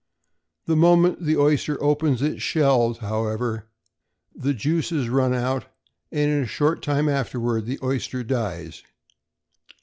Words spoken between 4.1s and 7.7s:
the juices run out, and in a short time afterward